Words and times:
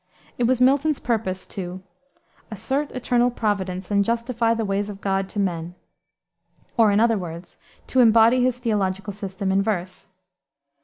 It 0.39 0.45
was 0.45 0.59
Milton's 0.59 0.99
purpose 0.99 1.45
to 1.45 1.83
"assert 2.49 2.89
eternal 2.91 3.29
Providence 3.29 3.91
And 3.91 4.03
justify 4.03 4.55
the 4.55 4.65
ways 4.65 4.89
of 4.89 4.99
God 4.99 5.29
to 5.29 5.39
men," 5.39 5.75
or, 6.75 6.91
in 6.91 6.99
other 6.99 7.19
words, 7.19 7.55
to 7.85 7.99
embody 7.99 8.41
his 8.41 8.57
theological 8.57 9.13
system 9.13 9.51
in 9.51 9.61
verse. 9.61 10.07